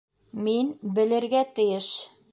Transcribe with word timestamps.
М-мин 0.39 0.71
белергә 0.97 1.45
тейеш! 1.61 1.91